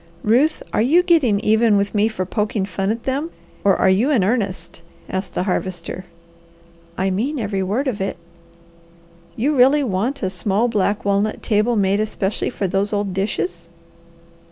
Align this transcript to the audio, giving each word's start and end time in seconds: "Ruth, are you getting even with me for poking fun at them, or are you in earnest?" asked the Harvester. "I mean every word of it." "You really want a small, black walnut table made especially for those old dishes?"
"Ruth, 0.23 0.63
are 0.73 0.81
you 0.81 1.03
getting 1.03 1.39
even 1.41 1.77
with 1.77 1.93
me 1.93 2.07
for 2.07 2.25
poking 2.25 2.65
fun 2.65 2.89
at 2.89 3.03
them, 3.03 3.29
or 3.63 3.75
are 3.75 3.87
you 3.87 4.09
in 4.09 4.23
earnest?" 4.23 4.81
asked 5.07 5.35
the 5.35 5.43
Harvester. 5.43 6.05
"I 6.97 7.11
mean 7.11 7.37
every 7.37 7.61
word 7.61 7.87
of 7.87 8.01
it." 8.01 8.17
"You 9.35 9.55
really 9.55 9.83
want 9.83 10.23
a 10.23 10.31
small, 10.31 10.67
black 10.67 11.05
walnut 11.05 11.43
table 11.43 11.75
made 11.75 11.99
especially 11.99 12.49
for 12.49 12.67
those 12.67 12.91
old 12.91 13.13
dishes?" 13.13 13.69